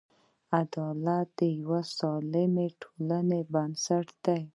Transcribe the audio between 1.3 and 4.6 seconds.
د یوې سالمې ټولنې بنسټ دی.